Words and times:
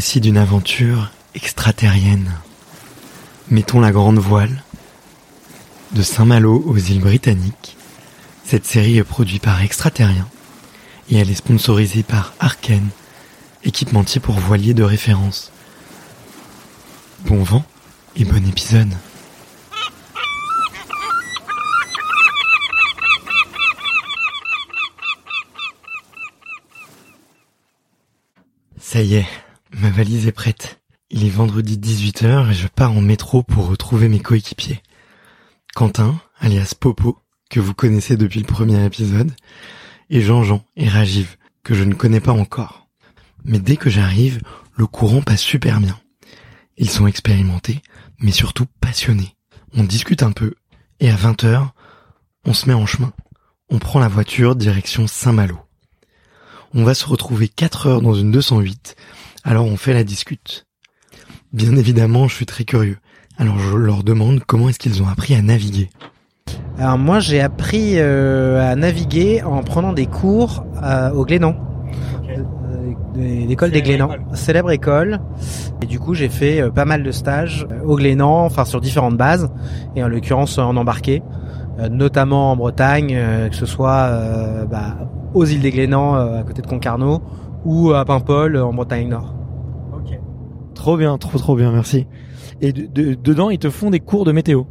récit 0.00 0.22
d'une 0.22 0.38
aventure 0.38 1.10
extraterrienne. 1.34 2.32
Mettons 3.50 3.80
la 3.80 3.92
grande 3.92 4.18
voile. 4.18 4.64
De 5.92 6.00
Saint-Malo 6.00 6.64
aux 6.66 6.78
îles 6.78 7.02
Britanniques, 7.02 7.76
cette 8.42 8.64
série 8.64 8.96
est 8.96 9.04
produite 9.04 9.42
par 9.42 9.60
Extraterrien 9.60 10.26
et 11.10 11.18
elle 11.18 11.28
est 11.28 11.34
sponsorisée 11.34 12.02
par 12.02 12.32
Arken, 12.40 12.88
équipementier 13.62 14.22
pour 14.22 14.36
voiliers 14.36 14.72
de 14.72 14.82
référence. 14.82 15.52
Bon 17.26 17.42
vent 17.42 17.66
et 18.16 18.24
bon 18.24 18.48
épisode. 18.48 18.94
Ça 28.80 29.02
y 29.02 29.16
est, 29.16 29.28
ma 29.80 29.90
valise 29.90 30.26
est 30.26 30.32
prête. 30.32 30.80
Il 31.10 31.24
est 31.24 31.30
vendredi 31.30 31.78
18h 31.78 32.50
et 32.50 32.54
je 32.54 32.68
pars 32.68 32.92
en 32.92 33.00
métro 33.00 33.42
pour 33.42 33.68
retrouver 33.68 34.08
mes 34.08 34.20
coéquipiers. 34.20 34.82
Quentin, 35.74 36.20
alias 36.38 36.74
Popo, 36.78 37.18
que 37.48 37.60
vous 37.60 37.72
connaissez 37.72 38.16
depuis 38.16 38.40
le 38.40 38.46
premier 38.46 38.84
épisode, 38.84 39.32
et 40.10 40.20
Jean-Jean 40.20 40.62
et 40.76 40.88
Rajiv, 40.88 41.36
que 41.64 41.74
je 41.74 41.84
ne 41.84 41.94
connais 41.94 42.20
pas 42.20 42.32
encore. 42.32 42.88
Mais 43.44 43.58
dès 43.58 43.76
que 43.76 43.88
j'arrive, 43.88 44.40
le 44.76 44.86
courant 44.86 45.22
passe 45.22 45.40
super 45.40 45.80
bien. 45.80 45.98
Ils 46.76 46.90
sont 46.90 47.06
expérimentés, 47.06 47.80
mais 48.18 48.32
surtout 48.32 48.66
passionnés. 48.80 49.34
On 49.74 49.84
discute 49.84 50.22
un 50.22 50.32
peu, 50.32 50.54
et 51.00 51.10
à 51.10 51.16
20h, 51.16 51.70
on 52.44 52.52
se 52.52 52.66
met 52.66 52.74
en 52.74 52.86
chemin. 52.86 53.12
On 53.70 53.78
prend 53.78 53.98
la 53.98 54.08
voiture 54.08 54.56
direction 54.56 55.06
Saint-Malo. 55.06 55.58
On 56.74 56.84
va 56.84 56.94
se 56.94 57.06
retrouver 57.06 57.48
4 57.48 57.86
heures 57.86 58.02
dans 58.02 58.14
une 58.14 58.30
208, 58.30 58.96
alors 59.44 59.66
on 59.66 59.76
fait 59.76 59.94
la 59.94 60.04
discute. 60.04 60.66
Bien 61.52 61.74
évidemment, 61.76 62.28
je 62.28 62.34
suis 62.34 62.46
très 62.46 62.64
curieux. 62.64 62.98
Alors 63.38 63.58
je 63.58 63.76
leur 63.76 64.04
demande 64.04 64.42
comment 64.46 64.68
est-ce 64.68 64.78
qu'ils 64.78 65.02
ont 65.02 65.08
appris 65.08 65.34
à 65.34 65.42
naviguer. 65.42 65.90
Alors 66.78 66.98
moi 66.98 67.20
j'ai 67.20 67.40
appris 67.40 67.94
euh, 67.96 68.70
à 68.70 68.74
naviguer 68.76 69.42
en 69.42 69.62
prenant 69.62 69.92
des 69.92 70.06
cours 70.06 70.64
euh, 70.82 71.10
au 71.10 71.24
Glénan. 71.24 71.56
Euh, 72.28 72.44
L'école 73.16 73.70
des 73.72 73.82
Glénans, 73.82 74.10
célèbre 74.34 74.70
école. 74.70 75.20
Et 75.82 75.86
du 75.86 75.98
coup 75.98 76.14
j'ai 76.14 76.28
fait 76.28 76.60
euh, 76.60 76.70
pas 76.70 76.84
mal 76.84 77.02
de 77.02 77.10
stages 77.10 77.66
au 77.84 77.96
Glénan, 77.96 78.44
enfin 78.44 78.64
sur 78.64 78.80
différentes 78.80 79.16
bases, 79.16 79.50
et 79.96 80.04
en 80.04 80.08
l'occurrence 80.08 80.58
en 80.58 80.76
embarqué, 80.76 81.22
euh, 81.78 81.88
notamment 81.88 82.52
en 82.52 82.56
Bretagne, 82.56 83.14
euh, 83.16 83.48
que 83.48 83.56
ce 83.56 83.66
soit 83.66 84.04
euh, 84.04 84.64
bah, 84.66 84.96
aux 85.34 85.44
îles 85.44 85.60
des 85.60 85.70
Glénans 85.70 86.16
euh, 86.16 86.40
à 86.40 86.42
côté 86.44 86.62
de 86.62 86.66
Concarneau 86.66 87.22
ou 87.64 87.92
à 87.92 88.04
Paimpol 88.04 88.56
euh, 88.56 88.64
en 88.64 88.72
Bretagne 88.72 89.08
Nord. 89.08 89.34
Trop 90.74 90.96
bien, 90.96 91.16
trop 91.18 91.38
trop 91.38 91.56
bien, 91.56 91.72
merci. 91.72 92.06
Et 92.60 92.72
de- 92.72 92.86
de- 92.86 93.14
dedans, 93.14 93.50
ils 93.50 93.58
te 93.58 93.70
font 93.70 93.90
des 93.90 94.00
cours 94.00 94.24
de 94.24 94.32
météo. 94.32 94.64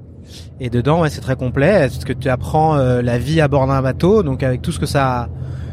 Et 0.60 0.70
dedans, 0.70 1.02
ouais, 1.02 1.10
c'est 1.10 1.22
très 1.22 1.36
complet, 1.36 1.88
parce 1.88 2.04
que 2.06 2.14
tu 2.14 2.30
apprends 2.30 2.76
euh, 2.78 3.02
la 3.02 3.18
vie 3.18 3.42
à 3.42 3.48
bord 3.48 3.66
d'un 3.68 3.82
bateau, 3.82 4.22
donc 4.24 4.44
avec 4.44 4.62
tout 4.62 4.72
ce 4.72 4.80
que 4.80 4.86
ça 4.86 5.28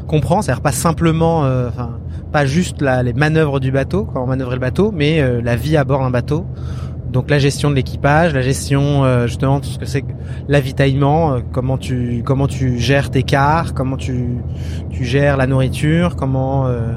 comprend, 0.06 0.40
c'est-à-dire 0.40 0.62
pas 0.62 0.72
simplement, 0.72 1.44
euh, 1.44 1.68
enfin, 1.68 1.98
pas 2.32 2.46
juste 2.46 2.80
la- 2.80 3.02
les 3.02 3.12
manœuvres 3.12 3.60
du 3.60 3.70
bateau, 3.70 4.04
comment 4.04 4.26
manœuvrer 4.26 4.54
le 4.56 4.60
bateau, 4.60 4.92
mais 4.94 5.20
euh, 5.20 5.40
la 5.42 5.56
vie 5.56 5.76
à 5.76 5.84
bord 5.84 6.00
d'un 6.00 6.10
bateau. 6.10 6.46
Donc 7.12 7.30
la 7.30 7.38
gestion 7.38 7.70
de 7.70 7.74
l'équipage, 7.76 8.34
la 8.34 8.42
gestion 8.42 9.04
euh, 9.04 9.26
justement 9.26 9.60
tout 9.60 9.68
ce 9.68 9.78
que 9.78 9.86
c'est 9.86 10.02
que 10.02 10.12
l'avitaillement, 10.48 11.34
euh, 11.34 11.40
comment 11.52 11.78
tu 11.78 12.22
comment 12.24 12.46
tu 12.46 12.78
gères 12.78 13.10
tes 13.10 13.22
cars, 13.22 13.74
comment 13.74 13.96
tu 13.96 14.38
tu 14.90 15.04
gères 15.04 15.36
la 15.36 15.46
nourriture, 15.46 16.16
comment 16.16 16.66
euh, 16.66 16.94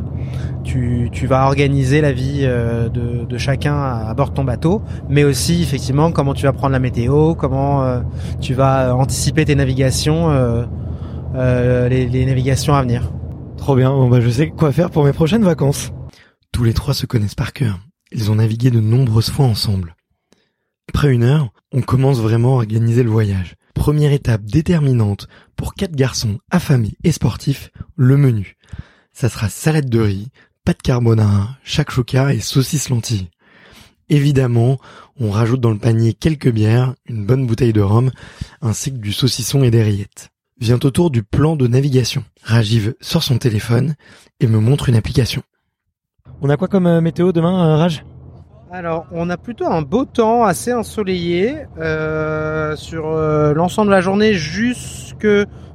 tu, 0.64 1.10
tu 1.12 1.26
vas 1.26 1.46
organiser 1.46 2.02
la 2.02 2.12
vie 2.12 2.42
euh, 2.42 2.90
de, 2.90 3.24
de 3.26 3.38
chacun 3.38 3.76
à, 3.76 4.10
à 4.10 4.14
bord 4.14 4.32
de 4.32 4.34
ton 4.34 4.44
bateau, 4.44 4.82
mais 5.10 5.24
aussi 5.24 5.62
effectivement 5.62 6.12
comment 6.12 6.34
tu 6.34 6.44
vas 6.44 6.54
prendre 6.54 6.74
la 6.74 6.80
météo, 6.80 7.36
comment 7.36 7.84
euh, 7.84 8.02
tu 8.42 8.54
vas 8.56 8.96
anticiper 8.96 9.46
tes 9.46 9.56
navigations, 9.56 10.32
euh, 10.32 10.66
euh, 11.36 11.88
les, 11.88 12.08
les 12.08 12.26
navigations 12.26 12.74
à 12.74 12.82
venir. 12.82 13.12
Trop 13.58 13.76
bien, 13.76 13.92
bon 13.92 14.10
bah 14.10 14.22
je 14.22 14.30
sais 14.30 14.50
quoi 14.50 14.72
faire 14.72 14.90
pour 14.90 15.06
mes 15.06 15.14
prochaines 15.14 15.44
vacances. 15.44 15.92
Tous 16.52 16.64
les 16.64 16.74
trois 16.74 16.94
se 16.94 17.06
connaissent 17.06 17.36
par 17.36 17.54
cœur. 17.54 17.80
Ils 18.12 18.32
ont 18.32 18.36
navigué 18.36 18.72
de 18.72 18.80
nombreuses 18.80 19.30
fois 19.30 19.46
ensemble. 19.46 19.96
Après 20.90 21.14
une 21.14 21.22
heure, 21.22 21.54
on 21.72 21.82
commence 21.82 22.18
vraiment 22.18 22.54
à 22.54 22.56
organiser 22.56 23.04
le 23.04 23.12
voyage. 23.12 23.54
Première 23.76 24.12
étape 24.12 24.44
déterminante 24.46 25.28
pour 25.56 25.76
quatre 25.76 25.96
garçons 25.96 26.40
affamés 26.50 26.98
et 27.04 27.12
sportifs, 27.12 27.70
le 27.96 28.18
menu. 28.18 28.58
Ça 29.14 29.30
sera 29.30 29.50
salade 29.50 29.88
de 29.88 30.00
riz, 30.00 30.30
pâte 30.66 30.82
carbonara, 30.82 31.58
shakshuka 31.64 32.34
et 32.34 32.40
saucisse 32.40 32.90
lentilles. 32.90 33.30
Évidemment, 34.10 34.80
on 35.20 35.30
rajoute 35.30 35.62
dans 35.62 35.70
le 35.70 35.78
panier 35.78 36.16
quelques 36.16 36.52
bières, 36.52 36.96
une 37.06 37.24
bonne 37.24 37.46
bouteille 37.46 37.72
de 37.72 37.82
rhum, 37.82 38.10
ainsi 38.64 38.92
que 38.92 38.98
du 38.98 39.14
saucisson 39.14 39.62
et 39.62 39.70
des 39.70 39.84
rillettes. 39.84 40.30
Vient 40.60 40.80
au 40.84 40.90
tour 40.90 41.12
du 41.12 41.22
plan 41.22 41.56
de 41.56 41.68
navigation. 41.68 42.26
Rajiv 42.42 42.96
sort 43.00 43.22
son 43.22 43.38
téléphone 43.38 43.94
et 44.40 44.48
me 44.48 44.60
montre 44.60 44.90
une 44.90 44.96
application. 44.96 45.44
On 46.42 46.50
a 46.50 46.58
quoi 46.58 46.68
comme 46.68 46.88
euh, 46.88 47.00
météo 47.00 47.32
demain, 47.32 47.64
euh, 47.64 47.78
Raj? 47.78 48.04
Alors, 48.72 49.08
on 49.12 49.32
a 49.32 49.38
plutôt 49.38 49.66
un 49.66 49.82
beau 49.82 50.06
temps, 50.06 50.44
assez 50.44 50.72
ensoleillé 50.74 51.56
euh, 51.80 52.76
sur 52.76 53.08
euh, 53.08 53.52
l'ensemble 53.56 53.88
de 53.88 53.96
la 53.96 54.02
journée 54.02 54.36
jusque 54.36 55.28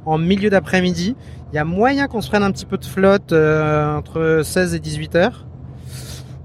en 0.07 0.17
milieu 0.17 0.49
d'après-midi. 0.49 1.17
Il 1.53 1.57
y 1.57 1.59
a 1.59 1.65
moyen 1.65 2.07
qu'on 2.07 2.21
se 2.21 2.29
prenne 2.29 2.45
un 2.45 2.53
petit 2.53 2.67
peu 2.67 2.79
de 2.79 2.85
flotte 2.85 3.33
euh, 3.33 3.97
entre 3.97 4.43
16 4.45 4.77
et 4.77 4.79
18 4.79 5.17
heures. 5.17 5.45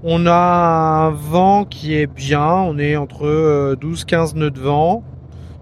On 0.02 0.26
a 0.26 1.06
un 1.06 1.10
vent 1.10 1.64
qui 1.64 1.94
est 1.94 2.08
bien, 2.08 2.44
on 2.44 2.78
est 2.78 2.96
entre 2.96 3.76
12-15 3.80 4.34
nœuds 4.34 4.50
de 4.50 4.58
vent 4.58 5.04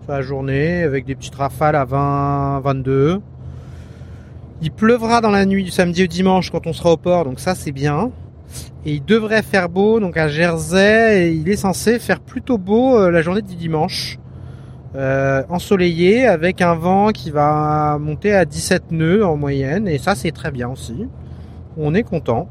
sur 0.04 0.12
la 0.12 0.22
journée 0.22 0.82
avec 0.84 1.04
des 1.04 1.14
petites 1.14 1.34
rafales 1.34 1.76
à 1.76 1.84
20-22. 1.84 3.20
Il 4.62 4.70
pleuvra 4.70 5.20
dans 5.20 5.30
la 5.30 5.44
nuit 5.44 5.64
du 5.64 5.70
samedi 5.70 6.04
au 6.04 6.06
dimanche 6.06 6.50
quand 6.50 6.66
on 6.66 6.72
sera 6.72 6.92
au 6.92 6.96
port, 6.96 7.26
donc 7.26 7.40
ça 7.40 7.54
c'est 7.54 7.72
bien. 7.72 8.10
Et 8.84 8.94
il 8.94 9.04
devrait 9.04 9.42
faire 9.42 9.68
beau, 9.68 10.00
donc 10.00 10.16
à 10.16 10.28
Jersey, 10.28 11.28
et 11.28 11.32
il 11.32 11.48
est 11.48 11.56
censé 11.56 11.98
faire 11.98 12.20
plutôt 12.20 12.58
beau 12.58 12.98
euh, 12.98 13.10
la 13.10 13.22
journée 13.22 13.42
du 13.42 13.56
dimanche. 13.56 14.18
Euh, 14.94 15.42
ensoleillé, 15.50 16.26
avec 16.26 16.62
un 16.62 16.74
vent 16.74 17.10
qui 17.10 17.30
va 17.30 17.98
monter 17.98 18.32
à 18.32 18.44
17 18.44 18.90
nœuds 18.90 19.26
en 19.26 19.36
moyenne, 19.36 19.86
et 19.86 19.98
ça 19.98 20.14
c'est 20.14 20.32
très 20.32 20.50
bien 20.50 20.68
aussi. 20.68 21.06
On 21.76 21.94
est 21.94 22.02
content. 22.02 22.48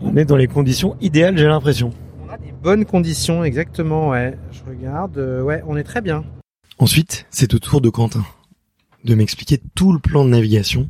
On 0.00 0.16
est 0.16 0.24
dans 0.24 0.36
les 0.36 0.46
conditions 0.46 0.96
idéales, 1.00 1.36
j'ai 1.36 1.46
l'impression. 1.46 1.90
On 2.24 2.32
a 2.32 2.38
des 2.38 2.52
bonnes 2.52 2.84
conditions, 2.84 3.42
exactement, 3.42 4.10
ouais. 4.10 4.38
Je 4.52 4.60
regarde, 4.70 5.18
euh, 5.18 5.42
ouais, 5.42 5.62
on 5.66 5.76
est 5.76 5.82
très 5.82 6.00
bien. 6.00 6.24
Ensuite, 6.78 7.26
c'est 7.30 7.54
au 7.54 7.58
tour 7.58 7.80
de 7.80 7.90
Quentin 7.90 8.22
de 9.04 9.14
m'expliquer 9.14 9.60
tout 9.74 9.92
le 9.92 9.98
plan 9.98 10.24
de 10.24 10.30
navigation 10.30 10.88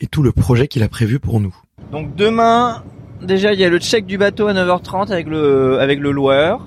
et 0.00 0.06
tout 0.06 0.22
le 0.22 0.32
projet 0.32 0.66
qu'il 0.68 0.82
a 0.82 0.88
prévu 0.88 1.20
pour 1.20 1.40
nous. 1.40 1.54
Donc 1.92 2.14
demain, 2.16 2.82
déjà 3.22 3.52
il 3.52 3.60
y 3.60 3.64
a 3.64 3.68
le 3.68 3.78
check 3.78 4.06
du 4.06 4.18
bateau 4.18 4.48
à 4.48 4.52
9h30 4.52 5.12
avec 5.12 5.26
le 5.26 5.78
avec 5.80 6.00
le 6.00 6.10
loueur. 6.10 6.60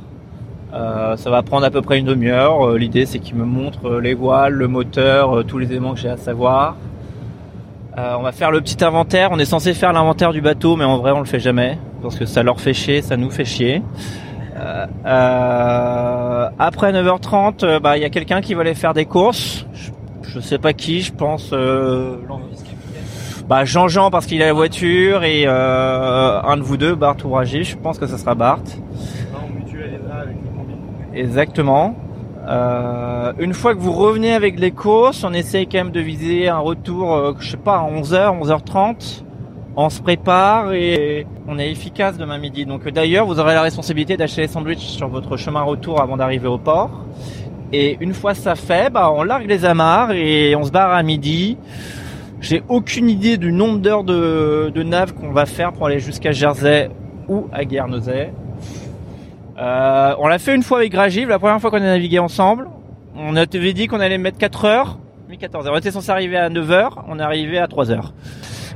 Euh, 0.73 1.17
ça 1.17 1.29
va 1.29 1.41
prendre 1.41 1.65
à 1.65 1.69
peu 1.69 1.81
près 1.81 1.99
une 1.99 2.05
demi-heure. 2.05 2.65
Euh, 2.65 2.77
L'idée 2.77 3.05
c'est 3.05 3.19
qu'il 3.19 3.35
me 3.35 3.45
montre 3.45 3.85
euh, 3.85 3.99
les 4.01 4.13
voiles, 4.13 4.53
le 4.53 4.67
moteur, 4.67 5.43
tous 5.45 5.57
les 5.57 5.69
éléments 5.71 5.93
que 5.93 5.99
j'ai 5.99 6.09
à 6.09 6.17
savoir. 6.17 6.75
On 7.97 8.23
va 8.23 8.31
faire 8.31 8.51
le 8.51 8.61
petit 8.61 8.83
inventaire. 8.83 9.29
On 9.31 9.37
est 9.37 9.45
censé 9.45 9.73
faire 9.73 9.91
l'inventaire 9.91 10.31
du 10.31 10.39
bateau, 10.41 10.77
mais 10.77 10.85
en 10.85 10.97
vrai 10.97 11.11
on 11.11 11.19
le 11.19 11.25
fait 11.25 11.41
jamais 11.41 11.77
parce 12.01 12.15
que 12.15 12.25
ça 12.25 12.41
leur 12.41 12.59
fait 12.61 12.73
chier, 12.73 13.01
ça 13.01 13.17
nous 13.17 13.29
fait 13.29 13.45
chier. 13.45 13.83
Après 16.63 16.91
9h30, 16.93 17.63
euh, 17.65 17.79
bah 17.79 17.97
il 17.97 18.01
y 18.01 18.05
a 18.05 18.09
quelqu'un 18.09 18.41
qui 18.41 18.53
va 18.53 18.61
aller 18.61 18.75
faire 18.75 18.93
des 18.93 19.05
courses. 19.05 19.65
Je, 19.73 19.91
je 20.23 20.39
sais 20.39 20.59
pas 20.59 20.73
qui, 20.73 21.01
je 21.01 21.11
pense. 21.11 21.53
Bah 23.51 23.65
Jean-Jean 23.65 24.11
parce 24.11 24.27
qu'il 24.27 24.41
a 24.41 24.45
la 24.45 24.53
voiture 24.53 25.25
et 25.25 25.43
euh, 25.45 26.41
un 26.41 26.55
de 26.55 26.61
vous 26.61 26.77
deux, 26.77 26.95
Bart 26.95 27.17
ou 27.25 27.31
Rajiv, 27.31 27.65
je 27.65 27.75
pense 27.75 27.99
que 27.99 28.07
ça 28.07 28.17
sera 28.17 28.33
Bart. 28.33 28.63
Exactement. 31.13 31.97
Euh, 32.47 33.33
une 33.39 33.53
fois 33.53 33.75
que 33.75 33.81
vous 33.81 33.91
revenez 33.91 34.33
avec 34.33 34.57
les 34.57 34.71
courses, 34.71 35.25
on 35.25 35.33
essaye 35.33 35.67
quand 35.67 35.79
même 35.79 35.91
de 35.91 35.99
viser 35.99 36.47
un 36.47 36.59
retour, 36.59 37.13
euh, 37.13 37.33
je 37.41 37.51
sais 37.51 37.57
pas, 37.57 37.79
à 37.79 37.91
11h, 37.91 38.41
11h30. 38.41 39.25
On 39.75 39.89
se 39.89 40.01
prépare 40.01 40.71
et 40.71 41.27
on 41.45 41.59
est 41.59 41.69
efficace 41.69 42.17
demain 42.17 42.37
midi. 42.37 42.65
Donc 42.65 42.87
d'ailleurs, 42.87 43.25
vous 43.25 43.37
aurez 43.37 43.53
la 43.53 43.63
responsabilité 43.63 44.15
d'acheter 44.15 44.43
les 44.43 44.47
sandwichs 44.47 44.79
sur 44.79 45.09
votre 45.09 45.35
chemin 45.35 45.63
retour 45.63 45.99
avant 45.99 46.15
d'arriver 46.15 46.47
au 46.47 46.57
port. 46.57 47.03
Et 47.73 47.97
une 47.99 48.13
fois 48.13 48.33
ça 48.33 48.55
fait, 48.55 48.89
bah, 48.89 49.11
on 49.13 49.23
largue 49.23 49.49
les 49.49 49.65
amarres 49.65 50.11
et 50.11 50.55
on 50.55 50.63
se 50.63 50.71
barre 50.71 50.93
à 50.93 51.03
midi. 51.03 51.57
J'ai 52.41 52.63
aucune 52.69 53.07
idée 53.07 53.37
du 53.37 53.51
nombre 53.51 53.77
d'heures 53.79 54.03
de, 54.03 54.71
de 54.73 54.83
nave 54.83 55.13
qu'on 55.13 55.31
va 55.31 55.45
faire 55.45 55.71
pour 55.73 55.85
aller 55.85 55.99
jusqu'à 55.99 56.31
Jersey 56.31 56.89
ou 57.29 57.47
à 57.53 57.63
Guernesey. 57.65 58.33
Euh, 59.59 60.15
on 60.17 60.27
l'a 60.27 60.39
fait 60.39 60.55
une 60.55 60.63
fois 60.63 60.79
avec 60.79 60.91
Gragiv, 60.91 61.29
la 61.29 61.37
première 61.37 61.61
fois 61.61 61.69
qu'on 61.69 61.77
a 61.77 61.81
navigué 61.81 62.17
ensemble. 62.17 62.67
On 63.15 63.35
avait 63.35 63.73
dit 63.73 63.85
qu'on 63.85 63.99
allait 63.99 64.17
mettre 64.17 64.39
4 64.39 64.65
heures, 64.65 64.97
mais 65.29 65.37
14 65.37 65.67
heures. 65.67 65.73
On 65.75 65.77
était 65.77 65.91
censé 65.91 66.09
arriver 66.09 66.35
à 66.35 66.49
9 66.49 66.71
heures, 66.71 67.05
on 67.07 67.19
est 67.19 67.23
arrivé 67.23 67.59
à 67.59 67.67
3 67.67 67.91
heures. 67.91 68.11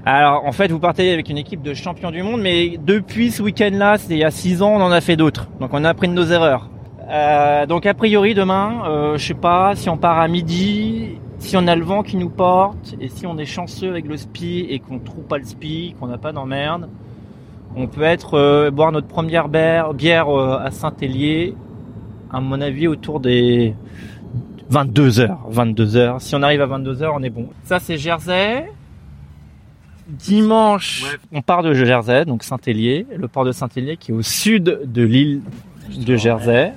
Alors 0.06 0.46
en 0.46 0.52
fait, 0.52 0.72
vous 0.72 0.80
partez 0.80 1.12
avec 1.12 1.30
une 1.30 1.40
équipe 1.40 1.64
de 1.64 1.74
champions 1.74 2.12
du 2.12 2.22
monde, 2.22 2.42
mais 2.42 2.78
depuis 2.78 3.32
ce 3.32 3.42
week-end-là, 3.42 3.98
c'était 3.98 4.14
il 4.14 4.20
y 4.20 4.24
a 4.24 4.30
6 4.30 4.62
ans, 4.62 4.74
on 4.76 4.82
en 4.82 4.92
a 4.92 5.02
fait 5.02 5.16
d'autres. 5.16 5.48
Donc 5.60 5.72
on 5.74 5.84
a 5.84 5.90
appris 5.90 6.08
de 6.08 6.14
nos 6.14 6.26
erreurs. 6.26 6.70
Euh, 7.10 7.66
donc 7.66 7.88
a 7.88 7.96
priori 7.96 8.36
demain, 8.36 8.84
euh, 8.86 9.18
je 9.18 9.26
sais 9.26 9.34
pas 9.34 9.76
si 9.76 9.90
on 9.90 9.98
part 9.98 10.20
à 10.20 10.28
midi, 10.28 11.18
si 11.40 11.58
on 11.58 11.68
a 11.68 11.76
le 11.76 11.84
vent 11.84 12.04
qui 12.04 12.18
nous 12.18 12.30
porte 12.30 12.96
et 13.00 13.10
si 13.10 13.26
on 13.26 13.38
est 13.38 13.46
chanceux 13.46 13.90
avec 13.90 14.06
le 14.06 14.18
spi 14.18 14.66
et 14.70 14.80
qu'on 14.80 15.00
trouve 15.00 15.24
pas 15.24 15.38
le 15.38 15.46
spi, 15.46 15.96
qu'on 16.00 16.08
n'a 16.08 16.18
pas 16.18 16.32
d'emmerde, 16.32 16.90
on 17.76 17.88
peut 17.88 18.04
être 18.04 18.36
euh, 18.36 18.72
boire 18.72 18.92
notre 18.92 19.08
première 19.08 19.50
bière, 19.50 19.94
bière 19.94 20.30
euh, 20.30 20.58
à 20.60 20.72
Saint-Hélier, 20.72 21.56
à 22.32 22.40
mon 22.40 22.62
avis 22.62 22.88
autour 22.88 23.20
des 23.20 23.76
22 24.70 25.20
heures. 25.20 25.40
22 25.50 25.96
heures. 25.98 26.22
Si 26.22 26.36
on 26.36 26.42
arrive 26.42 26.62
à 26.62 26.66
22 26.66 27.04
heures, 27.04 27.14
on 27.16 27.24
est 27.24 27.30
bon. 27.30 27.50
Ça 27.64 27.80
c'est 27.80 27.98
Jersey. 27.98 28.72
Dimanche, 30.08 31.04
on 31.32 31.42
part 31.42 31.64
de 31.64 31.74
Jersey, 31.74 32.26
donc 32.26 32.44
Saint-Hélier, 32.44 33.08
le 33.16 33.28
port 33.28 33.44
de 33.44 33.52
Saint-Hélier 33.52 33.98
qui 33.98 34.12
est 34.12 34.14
au 34.14 34.22
sud 34.22 34.82
de 34.86 35.04
l'île 35.04 35.42
de 35.90 36.16
Jersey, 36.16 36.74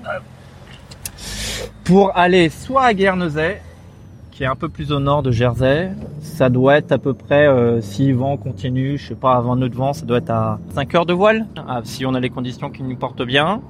pour 1.84 2.16
aller 2.16 2.48
soit 2.48 2.84
à 2.84 2.94
Guernesey, 2.94 3.60
un 4.46 4.56
peu 4.56 4.68
plus 4.68 4.92
au 4.92 5.00
nord 5.00 5.22
de 5.22 5.30
Jersey. 5.30 5.90
Ça 6.20 6.48
doit 6.48 6.76
être 6.76 6.92
à 6.92 6.98
peu 6.98 7.14
près, 7.14 7.46
euh, 7.46 7.80
si 7.80 8.12
vent 8.12 8.36
continue, 8.36 8.98
je 8.98 9.08
sais 9.08 9.14
pas, 9.14 9.34
avant 9.34 9.56
nœud 9.56 9.68
de 9.68 9.74
vent, 9.74 9.92
ça 9.92 10.06
doit 10.06 10.18
être 10.18 10.30
à 10.30 10.58
5 10.74 10.94
heures 10.94 11.06
de 11.06 11.12
voile, 11.12 11.46
ah, 11.56 11.80
si 11.84 12.06
on 12.06 12.14
a 12.14 12.20
les 12.20 12.30
conditions 12.30 12.70
qui 12.70 12.82
nous 12.82 12.96
portent 12.96 13.24
bien. 13.24 13.60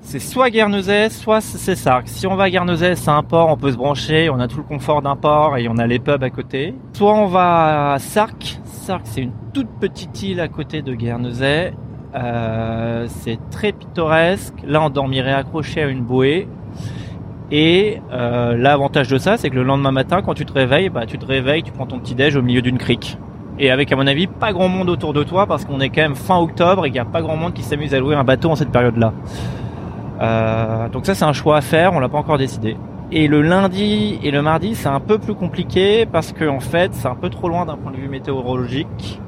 C'est 0.00 0.20
soit 0.20 0.48
Guernesey, 0.48 1.10
soit 1.10 1.42
c'est 1.42 1.74
Sark. 1.74 2.08
Si 2.08 2.26
on 2.26 2.34
va 2.34 2.44
à 2.44 2.50
Guernesey, 2.50 2.96
c'est 2.96 3.10
un 3.10 3.22
port, 3.22 3.50
on 3.50 3.58
peut 3.58 3.70
se 3.70 3.76
brancher, 3.76 4.30
on 4.30 4.40
a 4.40 4.48
tout 4.48 4.56
le 4.56 4.62
confort 4.62 5.02
d'un 5.02 5.16
port 5.16 5.58
et 5.58 5.68
on 5.68 5.76
a 5.76 5.86
les 5.86 5.98
pubs 5.98 6.22
à 6.22 6.30
côté. 6.30 6.74
Soit 6.94 7.14
on 7.14 7.26
va 7.26 7.92
à 7.92 7.98
Sark. 7.98 8.58
Sark, 8.64 9.02
c'est 9.04 9.20
une 9.20 9.32
toute 9.52 9.68
petite 9.80 10.22
île 10.22 10.40
à 10.40 10.48
côté 10.48 10.80
de 10.80 10.94
Guernesey. 10.94 11.74
Euh, 12.14 13.06
c'est 13.08 13.38
très 13.50 13.72
pittoresque. 13.72 14.54
Là, 14.64 14.80
on 14.80 14.88
dormirait 14.88 15.34
accroché 15.34 15.82
à 15.82 15.88
une 15.88 16.02
bouée. 16.02 16.48
Et 17.50 18.00
euh, 18.12 18.56
l'avantage 18.56 19.08
de 19.08 19.18
ça, 19.18 19.36
c'est 19.36 19.48
que 19.48 19.54
le 19.54 19.62
lendemain 19.62 19.90
matin, 19.90 20.20
quand 20.22 20.34
tu 20.34 20.44
te 20.44 20.52
réveilles, 20.52 20.90
bah, 20.90 21.06
tu 21.06 21.18
te 21.18 21.24
réveilles, 21.24 21.62
tu 21.62 21.72
prends 21.72 21.86
ton 21.86 21.98
petit 21.98 22.14
déj 22.14 22.36
au 22.36 22.42
milieu 22.42 22.60
d'une 22.60 22.78
crique. 22.78 23.16
Et 23.58 23.70
avec, 23.70 23.90
à 23.90 23.96
mon 23.96 24.06
avis, 24.06 24.26
pas 24.26 24.52
grand 24.52 24.68
monde 24.68 24.88
autour 24.88 25.12
de 25.12 25.24
toi 25.24 25.46
parce 25.46 25.64
qu'on 25.64 25.80
est 25.80 25.88
quand 25.88 26.02
même 26.02 26.14
fin 26.14 26.36
octobre 26.38 26.84
et 26.84 26.90
qu'il 26.90 26.94
n'y 26.94 27.00
a 27.00 27.04
pas 27.04 27.22
grand 27.22 27.36
monde 27.36 27.54
qui 27.54 27.62
s'amuse 27.62 27.94
à 27.94 27.98
louer 27.98 28.14
un 28.14 28.24
bateau 28.24 28.50
en 28.50 28.56
cette 28.56 28.70
période-là. 28.70 29.12
Euh, 30.20 30.88
donc 30.90 31.06
ça, 31.06 31.14
c'est 31.14 31.24
un 31.24 31.32
choix 31.32 31.56
à 31.56 31.60
faire. 31.60 31.92
On 31.94 32.00
l'a 32.00 32.08
pas 32.08 32.18
encore 32.18 32.38
décidé. 32.38 32.76
Et 33.10 33.26
le 33.26 33.40
lundi 33.40 34.20
et 34.22 34.30
le 34.30 34.42
mardi, 34.42 34.74
c'est 34.74 34.88
un 34.88 35.00
peu 35.00 35.18
plus 35.18 35.34
compliqué 35.34 36.06
parce 36.06 36.32
que 36.32 36.44
en 36.44 36.60
fait, 36.60 36.92
c'est 36.94 37.08
un 37.08 37.14
peu 37.14 37.30
trop 37.30 37.48
loin 37.48 37.64
d'un 37.64 37.76
point 37.76 37.90
de 37.90 37.96
vue 37.96 38.08
météorologique. 38.08 39.20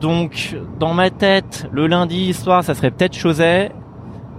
Donc, 0.00 0.56
dans 0.78 0.92
ma 0.92 1.10
tête, 1.10 1.68
le 1.72 1.86
lundi 1.86 2.32
soir, 2.34 2.62
ça 2.62 2.74
serait 2.74 2.90
peut-être 2.90 3.14
Chausey. 3.14 3.70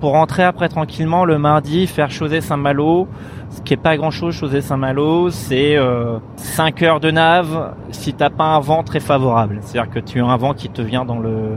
Pour 0.04 0.12
rentrer 0.12 0.44
après 0.44 0.68
tranquillement 0.68 1.24
le 1.24 1.40
mardi, 1.40 1.88
faire 1.88 2.12
Chausey 2.12 2.42
Saint-Malo, 2.42 3.08
ce 3.50 3.62
qui 3.62 3.74
est 3.74 3.78
pas 3.78 3.96
grand-chose, 3.96 4.36
Chausey 4.36 4.60
Saint-Malo, 4.60 5.30
c'est 5.30 5.78
euh, 5.78 6.18
5 6.36 6.82
heures 6.82 7.00
de 7.00 7.10
nave 7.10 7.74
si 7.92 8.14
t'as 8.14 8.30
pas 8.30 8.44
un 8.44 8.60
vent 8.60 8.84
très 8.84 9.00
favorable. 9.00 9.60
C'est-à-dire 9.62 9.90
que 9.90 10.00
tu 10.00 10.20
as 10.20 10.26
un 10.26 10.36
vent 10.36 10.54
qui 10.54 10.68
te 10.68 10.82
vient 10.82 11.06
dans 11.06 11.20
le 11.20 11.54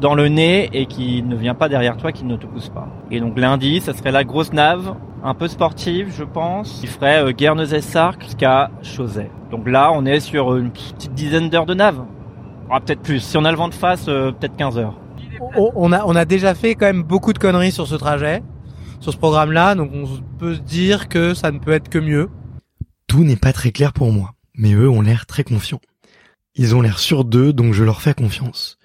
dans 0.00 0.14
le 0.14 0.28
nez 0.28 0.70
et 0.72 0.86
qui 0.86 1.22
ne 1.22 1.36
vient 1.36 1.54
pas 1.54 1.68
derrière 1.68 1.98
toi, 1.98 2.10
qui 2.10 2.24
ne 2.24 2.36
te 2.36 2.46
pousse 2.46 2.70
pas. 2.70 2.88
Et 3.10 3.20
donc 3.20 3.38
lundi, 3.38 3.82
ça 3.82 3.92
serait 3.92 4.12
la 4.12 4.24
grosse 4.24 4.54
nave, 4.54 4.94
un 5.22 5.34
peu 5.34 5.46
sportive, 5.46 6.10
je 6.16 6.24
pense, 6.24 6.80
qui 6.80 6.86
ferait 6.86 7.22
euh, 7.22 7.32
Guernesey-Sark 7.32 8.22
jusqu'à 8.22 8.70
Chausey. 8.80 9.30
Donc 9.50 9.68
là, 9.68 9.90
on 9.92 10.06
est 10.06 10.20
sur 10.20 10.56
une 10.56 10.70
petite 10.70 11.12
dizaine 11.12 11.50
d'heures 11.50 11.66
de 11.66 11.74
nave. 11.74 12.02
Ah, 12.70 12.80
peut-être 12.80 13.02
plus. 13.02 13.20
Si 13.20 13.36
on 13.36 13.44
a 13.44 13.50
le 13.50 13.58
vent 13.58 13.68
de 13.68 13.74
face, 13.74 14.06
euh, 14.08 14.32
peut-être 14.32 14.56
15 14.56 14.78
heures. 14.78 15.01
A, 15.54 16.06
on 16.06 16.16
a 16.16 16.24
déjà 16.24 16.54
fait 16.54 16.74
quand 16.74 16.86
même 16.86 17.02
beaucoup 17.02 17.32
de 17.32 17.38
conneries 17.38 17.72
sur 17.72 17.86
ce 17.86 17.94
trajet, 17.94 18.42
sur 19.00 19.12
ce 19.12 19.18
programme-là, 19.18 19.74
donc 19.74 19.90
on 19.92 20.06
peut 20.38 20.54
se 20.54 20.60
dire 20.60 21.08
que 21.08 21.34
ça 21.34 21.50
ne 21.50 21.58
peut 21.58 21.72
être 21.72 21.88
que 21.88 21.98
mieux. 21.98 22.28
Tout 23.06 23.24
n'est 23.24 23.36
pas 23.36 23.52
très 23.52 23.72
clair 23.72 23.92
pour 23.92 24.12
moi, 24.12 24.34
mais 24.54 24.72
eux 24.72 24.88
ont 24.88 25.02
l'air 25.02 25.26
très 25.26 25.44
confiants. 25.44 25.80
Ils 26.54 26.74
ont 26.74 26.80
l'air 26.80 26.98
sûrs 26.98 27.24
d'eux, 27.24 27.52
donc 27.52 27.72
je 27.72 27.84
leur 27.84 28.02
fais 28.02 28.14
confiance. 28.14 28.78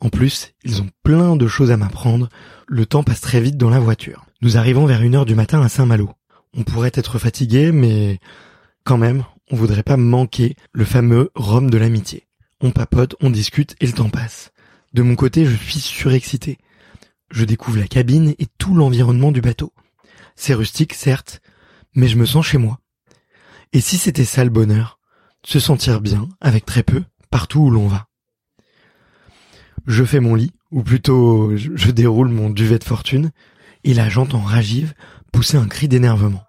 En 0.00 0.08
plus, 0.08 0.54
ils 0.64 0.80
ont 0.80 0.88
plein 1.02 1.36
de 1.36 1.46
choses 1.46 1.70
à 1.70 1.76
m'apprendre. 1.76 2.28
Le 2.66 2.86
temps 2.86 3.02
passe 3.02 3.20
très 3.20 3.40
vite 3.40 3.58
dans 3.58 3.68
la 3.70 3.80
voiture. 3.80 4.24
Nous 4.40 4.56
arrivons 4.56 4.86
vers 4.86 5.02
une 5.02 5.14
heure 5.14 5.26
du 5.26 5.34
matin 5.34 5.60
à 5.60 5.68
Saint-Malo. 5.68 6.10
On 6.56 6.62
pourrait 6.62 6.92
être 6.94 7.18
fatigué, 7.18 7.70
mais 7.70 8.18
quand 8.84 8.96
même, 8.96 9.24
on 9.50 9.56
voudrait 9.56 9.82
pas 9.82 9.96
manquer 9.98 10.56
le 10.72 10.84
fameux 10.84 11.30
rhum 11.34 11.70
de 11.70 11.76
l'amitié. 11.76 12.26
On 12.62 12.70
papote, 12.70 13.16
on 13.20 13.30
discute 13.30 13.76
et 13.80 13.86
le 13.86 13.92
temps 13.92 14.08
passe. 14.08 14.52
De 14.92 15.02
mon 15.02 15.14
côté, 15.16 15.44
je 15.46 15.56
suis 15.56 15.80
surexcité. 15.80 16.58
Je 17.30 17.44
découvre 17.44 17.78
la 17.78 17.86
cabine 17.86 18.34
et 18.38 18.46
tout 18.58 18.74
l'environnement 18.74 19.32
du 19.32 19.40
bateau. 19.40 19.72
C'est 20.34 20.54
rustique, 20.54 20.94
certes, 20.94 21.40
mais 21.94 22.08
je 22.08 22.16
me 22.16 22.26
sens 22.26 22.46
chez 22.46 22.58
moi. 22.58 22.80
Et 23.72 23.80
si 23.80 23.98
c'était 23.98 24.24
ça 24.24 24.44
le 24.44 24.50
bonheur? 24.50 24.98
Se 25.44 25.58
sentir 25.60 26.00
bien, 26.00 26.28
avec 26.40 26.66
très 26.66 26.82
peu, 26.82 27.04
partout 27.30 27.60
où 27.60 27.70
l'on 27.70 27.86
va 27.86 28.10
je 29.86 30.04
fais 30.04 30.20
mon 30.20 30.34
lit, 30.34 30.52
ou 30.70 30.82
plutôt 30.82 31.56
je, 31.56 31.90
déroule 31.90 32.28
mon 32.28 32.50
duvet 32.50 32.78
de 32.78 32.84
fortune, 32.84 33.30
et 33.84 33.94
là 33.94 34.08
j'entends 34.08 34.40
Rajiv 34.40 34.94
pousser 35.32 35.56
un 35.56 35.66
cri 35.66 35.88
d'énervement. 35.88 36.42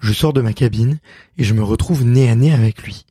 Je 0.00 0.12
sors 0.12 0.32
de 0.32 0.40
ma 0.40 0.52
cabine 0.52 0.98
et 1.38 1.44
je 1.44 1.54
me 1.54 1.62
retrouve 1.62 2.04
nez 2.04 2.28
à 2.28 2.34
nez 2.34 2.52
avec 2.52 2.82
lui. 2.82 3.06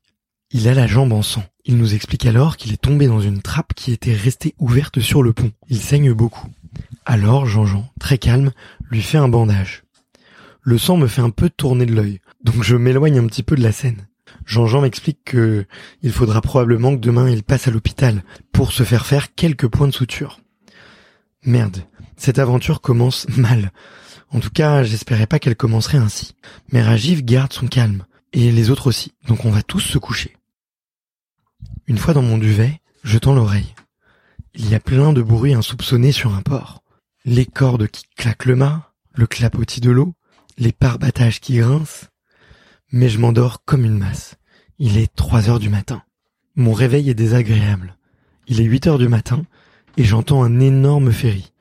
Il 0.53 0.67
a 0.67 0.73
la 0.73 0.85
jambe 0.85 1.13
en 1.13 1.21
sang. 1.21 1.43
Il 1.63 1.77
nous 1.77 1.93
explique 1.93 2.25
alors 2.25 2.57
qu'il 2.57 2.73
est 2.73 2.81
tombé 2.81 3.07
dans 3.07 3.21
une 3.21 3.41
trappe 3.41 3.73
qui 3.73 3.93
était 3.93 4.13
restée 4.13 4.53
ouverte 4.59 4.99
sur 4.99 5.23
le 5.23 5.31
pont. 5.31 5.51
Il 5.69 5.79
saigne 5.79 6.11
beaucoup. 6.11 6.49
Alors 7.05 7.45
Jean-Jean, 7.45 7.89
très 8.01 8.17
calme, 8.17 8.51
lui 8.89 9.01
fait 9.01 9.17
un 9.17 9.29
bandage. 9.29 9.83
Le 10.61 10.77
sang 10.77 10.97
me 10.97 11.07
fait 11.07 11.21
un 11.21 11.29
peu 11.29 11.49
tourner 11.49 11.85
de 11.85 11.95
l'œil, 11.95 12.19
donc 12.43 12.63
je 12.63 12.75
m'éloigne 12.75 13.17
un 13.17 13.27
petit 13.27 13.43
peu 13.43 13.55
de 13.55 13.63
la 13.63 13.71
scène. 13.71 14.07
Jean-Jean 14.45 14.81
m'explique 14.81 15.23
que 15.23 15.65
il 16.01 16.11
faudra 16.11 16.41
probablement 16.41 16.91
que 16.95 17.01
demain 17.01 17.29
il 17.29 17.43
passe 17.43 17.69
à 17.69 17.71
l'hôpital 17.71 18.21
pour 18.51 18.73
se 18.73 18.83
faire 18.83 19.05
faire 19.05 19.33
quelques 19.33 19.67
points 19.67 19.87
de 19.87 19.93
suture. 19.93 20.41
Merde, 21.45 21.77
cette 22.17 22.39
aventure 22.39 22.81
commence 22.81 23.25
mal. 23.37 23.71
En 24.31 24.41
tout 24.41 24.51
cas, 24.51 24.83
j'espérais 24.83 25.27
pas 25.27 25.39
qu'elle 25.39 25.55
commencerait 25.55 25.97
ainsi. 25.97 26.35
Mais 26.71 26.81
Rajiv 26.81 27.23
garde 27.23 27.53
son 27.53 27.67
calme, 27.67 28.05
et 28.33 28.51
les 28.51 28.69
autres 28.69 28.87
aussi, 28.87 29.13
donc 29.27 29.45
on 29.45 29.51
va 29.51 29.63
tous 29.63 29.79
se 29.79 29.97
coucher. 29.97 30.35
Une 31.91 31.97
fois 31.97 32.13
dans 32.13 32.21
mon 32.21 32.37
duvet, 32.37 32.79
je 33.03 33.17
tends 33.17 33.33
l'oreille. 33.33 33.75
Il 34.55 34.69
y 34.69 34.75
a 34.75 34.79
plein 34.79 35.11
de 35.11 35.21
bruits 35.21 35.53
insoupçonnés 35.53 36.13
sur 36.13 36.33
un 36.33 36.41
port. 36.41 36.85
Les 37.25 37.45
cordes 37.45 37.89
qui 37.89 38.05
claquent 38.15 38.45
le 38.45 38.55
mât, 38.55 38.93
le 39.13 39.27
clapotis 39.27 39.81
de 39.81 39.91
l'eau, 39.91 40.13
les 40.57 40.71
parbattages 40.71 41.41
qui 41.41 41.57
grincent, 41.57 42.05
mais 42.93 43.09
je 43.09 43.19
m'endors 43.19 43.65
comme 43.65 43.83
une 43.83 43.97
masse. 43.97 44.35
Il 44.79 44.97
est 44.97 45.13
trois 45.13 45.49
heures 45.49 45.59
du 45.59 45.67
matin. 45.67 46.01
Mon 46.55 46.71
réveil 46.71 47.09
est 47.09 47.13
désagréable. 47.13 47.97
Il 48.47 48.61
est 48.61 48.65
huit 48.65 48.87
heures 48.87 48.97
du 48.97 49.09
matin 49.09 49.43
et 49.97 50.05
j'entends 50.05 50.43
un 50.43 50.61
énorme 50.61 51.11
ferry. 51.11 51.51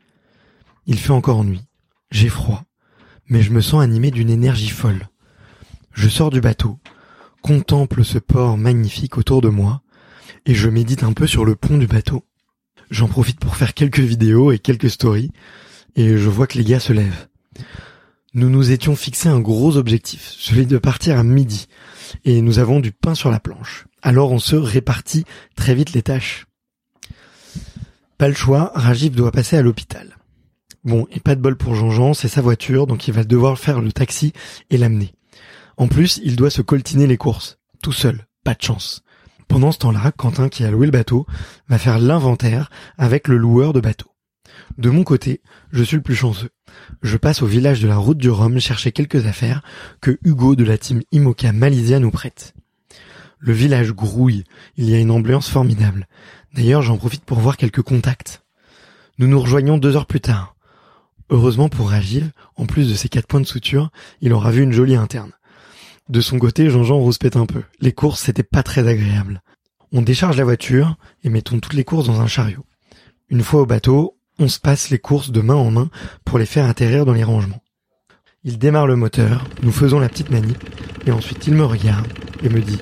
Il 0.86 1.00
fait 1.00 1.10
encore 1.10 1.42
nuit. 1.42 1.66
J'ai 2.12 2.28
froid, 2.28 2.62
mais 3.26 3.42
je 3.42 3.50
me 3.50 3.60
sens 3.60 3.82
animé 3.82 4.12
d'une 4.12 4.30
énergie 4.30 4.70
folle. 4.70 5.08
Je 5.92 6.08
sors 6.08 6.30
du 6.30 6.40
bateau, 6.40 6.78
contemple 7.42 8.04
ce 8.04 8.18
port 8.18 8.56
magnifique 8.56 9.18
autour 9.18 9.40
de 9.42 9.48
moi, 9.48 9.82
et 10.46 10.54
je 10.54 10.68
médite 10.68 11.02
un 11.02 11.12
peu 11.12 11.26
sur 11.26 11.44
le 11.44 11.56
pont 11.56 11.78
du 11.78 11.86
bateau. 11.86 12.24
J'en 12.90 13.08
profite 13.08 13.38
pour 13.38 13.56
faire 13.56 13.74
quelques 13.74 14.00
vidéos 14.00 14.52
et 14.52 14.58
quelques 14.58 14.90
stories, 14.90 15.30
et 15.96 16.16
je 16.16 16.28
vois 16.28 16.46
que 16.46 16.58
les 16.58 16.64
gars 16.64 16.80
se 16.80 16.92
lèvent. 16.92 17.28
Nous 18.32 18.48
nous 18.48 18.70
étions 18.70 18.94
fixé 18.94 19.28
un 19.28 19.40
gros 19.40 19.76
objectif, 19.76 20.32
celui 20.36 20.66
de 20.66 20.78
partir 20.78 21.18
à 21.18 21.24
midi, 21.24 21.66
et 22.24 22.42
nous 22.42 22.58
avons 22.58 22.80
du 22.80 22.92
pain 22.92 23.14
sur 23.14 23.30
la 23.30 23.40
planche. 23.40 23.86
Alors 24.02 24.32
on 24.32 24.38
se 24.38 24.56
répartit 24.56 25.24
très 25.56 25.74
vite 25.74 25.92
les 25.92 26.02
tâches. 26.02 26.46
Pas 28.18 28.28
le 28.28 28.34
choix, 28.34 28.72
Rajiv 28.74 29.14
doit 29.14 29.32
passer 29.32 29.56
à 29.56 29.62
l'hôpital. 29.62 30.16
Bon, 30.84 31.06
et 31.10 31.20
pas 31.20 31.34
de 31.34 31.40
bol 31.40 31.56
pour 31.56 31.74
Jean-Jean, 31.74 32.14
c'est 32.14 32.28
sa 32.28 32.40
voiture, 32.40 32.86
donc 32.86 33.06
il 33.08 33.14
va 33.14 33.24
devoir 33.24 33.58
faire 33.58 33.80
le 33.80 33.92
taxi 33.92 34.32
et 34.70 34.78
l'amener. 34.78 35.12
En 35.76 35.88
plus, 35.88 36.20
il 36.22 36.36
doit 36.36 36.50
se 36.50 36.62
coltiner 36.62 37.06
les 37.06 37.16
courses, 37.16 37.58
tout 37.82 37.92
seul, 37.92 38.26
pas 38.44 38.54
de 38.54 38.62
chance. 38.62 39.02
Pendant 39.50 39.72
ce 39.72 39.78
temps-là, 39.78 40.12
Quentin, 40.16 40.48
qui 40.48 40.62
a 40.62 40.70
loué 40.70 40.86
le 40.86 40.92
bateau, 40.92 41.26
va 41.68 41.76
faire 41.76 41.98
l'inventaire 41.98 42.70
avec 42.96 43.26
le 43.26 43.36
loueur 43.36 43.72
de 43.72 43.80
bateau. 43.80 44.06
De 44.78 44.90
mon 44.90 45.02
côté, 45.02 45.42
je 45.72 45.82
suis 45.82 45.96
le 45.96 46.04
plus 46.04 46.14
chanceux. 46.14 46.50
Je 47.02 47.16
passe 47.16 47.42
au 47.42 47.46
village 47.46 47.80
de 47.82 47.88
la 47.88 47.96
route 47.96 48.16
du 48.16 48.30
Rhum 48.30 48.60
chercher 48.60 48.92
quelques 48.92 49.26
affaires 49.26 49.62
que 50.00 50.16
Hugo 50.22 50.54
de 50.54 50.62
la 50.62 50.78
team 50.78 51.02
Imoca 51.10 51.52
Malaysia 51.52 51.98
nous 51.98 52.12
prête. 52.12 52.54
Le 53.40 53.52
village 53.52 53.92
grouille, 53.92 54.44
il 54.76 54.88
y 54.88 54.94
a 54.94 55.00
une 55.00 55.10
ambiance 55.10 55.48
formidable. 55.48 56.06
D'ailleurs, 56.54 56.82
j'en 56.82 56.96
profite 56.96 57.24
pour 57.24 57.40
voir 57.40 57.56
quelques 57.56 57.82
contacts. 57.82 58.44
Nous 59.18 59.26
nous 59.26 59.40
rejoignons 59.40 59.78
deux 59.78 59.96
heures 59.96 60.06
plus 60.06 60.20
tard. 60.20 60.54
Heureusement 61.28 61.68
pour 61.68 61.90
Rajiv, 61.90 62.30
en 62.54 62.66
plus 62.66 62.88
de 62.88 62.94
ses 62.94 63.08
quatre 63.08 63.26
points 63.26 63.40
de 63.40 63.46
suture, 63.46 63.90
il 64.20 64.32
aura 64.32 64.52
vu 64.52 64.62
une 64.62 64.72
jolie 64.72 64.94
interne. 64.94 65.32
De 66.10 66.20
son 66.20 66.40
côté, 66.40 66.70
Jean-Jean 66.70 66.98
rouspète 66.98 67.36
un 67.36 67.46
peu. 67.46 67.62
Les 67.80 67.92
courses, 67.92 68.22
c'était 68.22 68.42
pas 68.42 68.64
très 68.64 68.88
agréable. 68.88 69.42
On 69.92 70.02
décharge 70.02 70.36
la 70.36 70.42
voiture 70.42 70.96
et 71.22 71.30
mettons 71.30 71.60
toutes 71.60 71.74
les 71.74 71.84
courses 71.84 72.08
dans 72.08 72.20
un 72.20 72.26
chariot. 72.26 72.66
Une 73.28 73.44
fois 73.44 73.60
au 73.60 73.66
bateau, 73.66 74.18
on 74.40 74.48
se 74.48 74.58
passe 74.58 74.90
les 74.90 74.98
courses 74.98 75.30
de 75.30 75.40
main 75.40 75.54
en 75.54 75.70
main 75.70 75.88
pour 76.24 76.40
les 76.40 76.46
faire 76.46 76.68
atterrir 76.68 77.06
dans 77.06 77.12
les 77.12 77.22
rangements. 77.22 77.62
Il 78.42 78.58
démarre 78.58 78.88
le 78.88 78.96
moteur, 78.96 79.46
nous 79.62 79.70
faisons 79.70 80.00
la 80.00 80.08
petite 80.08 80.30
manip, 80.30 80.58
et 81.06 81.12
ensuite 81.12 81.46
il 81.46 81.54
me 81.54 81.64
regarde 81.64 82.08
et 82.42 82.48
me 82.48 82.60
dit 82.60 82.80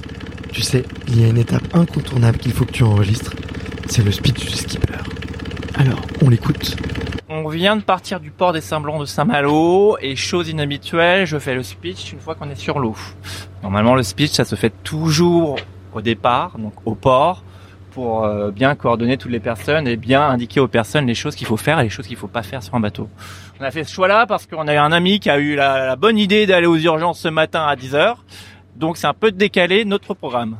Tu 0.51 0.63
sais, 0.63 0.87
il 1.07 1.21
y 1.21 1.25
a 1.25 1.29
une 1.29 1.37
étape 1.37 1.75
incontournable 1.75 2.39
qu'il 2.39 2.53
faut 2.53 2.65
que 2.65 2.73
tu 2.73 2.83
enregistres, 2.83 3.35
c'est 3.91 4.05
le 4.05 4.11
speech 4.11 4.47
du 4.47 4.57
skipper. 4.57 5.05
Alors, 5.75 6.01
on 6.23 6.31
l'écoute. 6.31 6.77
On 7.31 7.47
vient 7.49 7.77
de 7.77 7.83
partir 7.83 8.21
du 8.21 8.31
port 8.31 8.55
des 8.55 8.63
Saint-Blancs 8.63 9.01
de 9.01 9.05
Saint-Malo 9.05 9.99
et 10.01 10.17
chose 10.17 10.49
inhabituelle, 10.49 11.27
je 11.27 11.39
fais 11.39 11.55
le 11.55 11.63
speech 11.63 12.15
une 12.15 12.21
fois 12.21 12.35
qu'on 12.35 12.49
est 12.49 12.55
sur 12.55 12.79
l'eau. 12.79 12.97
Normalement, 13.63 13.95
le 13.95 14.03
speech, 14.03 14.31
ça 14.31 14.47
se 14.47 14.55
fait 14.55 14.73
toujours 14.83 15.57
au 15.93 16.01
départ, 16.01 16.57
donc 16.57 16.73
au 16.87 16.95
port, 16.95 17.45
pour 17.91 18.25
euh, 18.25 18.51
bien 18.51 18.75
coordonner 18.75 19.19
toutes 19.19 19.31
les 19.31 19.41
personnes 19.41 19.87
et 19.87 19.97
bien 19.97 20.23
indiquer 20.23 20.61
aux 20.61 20.69
personnes 20.69 21.07
les 21.07 21.15
choses 21.15 21.35
qu'il 21.35 21.47
faut 21.47 21.59
faire 21.59 21.79
et 21.81 21.83
les 21.83 21.91
choses 21.91 22.07
qu'il 22.07 22.17
faut 22.17 22.29
pas 22.29 22.43
faire 22.43 22.63
sur 22.63 22.75
un 22.75 22.81
bateau. 22.81 23.11
On 23.61 23.65
a 23.65 23.71
fait 23.71 23.85
ce 23.85 23.93
choix-là 23.93 24.25
parce 24.27 24.47
qu'on 24.47 24.67
a 24.67 24.81
un 24.81 24.93
ami 24.93 25.21
qui 25.21 25.29
a 25.29 25.39
eu 25.39 25.55
la, 25.55 25.85
la 25.85 25.97
bonne 25.97 26.17
idée 26.17 26.47
d'aller 26.47 26.67
aux 26.67 26.79
urgences 26.79 27.21
ce 27.21 27.29
matin 27.29 27.67
à 27.67 27.77
10h. 27.77 28.15
Donc 28.77 28.97
c'est 28.97 29.07
un 29.07 29.13
peu 29.13 29.33
décalé 29.33 29.85
notre 29.85 30.15
programme. 30.15 30.57